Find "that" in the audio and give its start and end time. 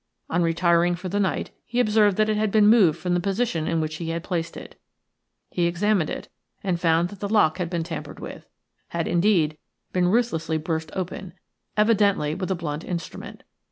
2.17-2.27, 7.09-7.19